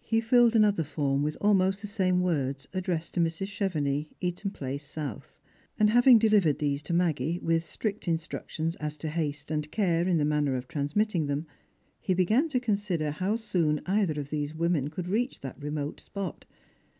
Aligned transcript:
He 0.00 0.20
filled 0.20 0.56
another 0.56 0.82
form 0.82 1.22
with 1.22 1.36
almost 1.40 1.80
the 1.82 1.86
same 1.86 2.20
words 2.20 2.66
addressed 2.74 3.14
to 3.14 3.20
Mrs. 3.20 3.46
Chevenix, 3.46 4.08
Eaton 4.20 4.50
place 4.50 4.84
south. 4.84 5.38
And 5.78 5.88
having 5.90 6.18
delivered 6.18 6.58
these 6.58 6.82
to 6.82 6.92
Maggie, 6.92 7.38
with 7.38 7.64
strict 7.64 8.08
instructions 8.08 8.74
as 8.80 8.96
to 8.96 9.08
haste 9.08 9.52
and 9.52 9.70
care 9.70 10.08
in 10.08 10.18
the 10.18 10.24
manner 10.24 10.56
of 10.56 10.66
transmitting 10.66 11.26
them, 11.26 11.46
he 12.00 12.12
began 12.12 12.48
to 12.48 12.58
consider 12.58 13.12
how 13.12 13.36
Boon 13.52 13.80
either 13.86 14.18
of 14.20 14.30
these 14.30 14.52
women 14.52 14.88
could 14.90 15.06
reach 15.06 15.38
that 15.42 15.62
remote 15.62 16.00
spot. 16.00 16.44